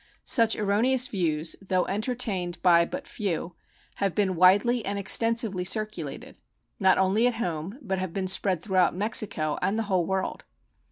[0.25, 3.53] Such erroneous views, though entertained by but few,
[3.97, 6.39] have been widely and extensively circulated,
[6.79, 10.43] not only at home, but have been spread throughout Mexico and the whole world.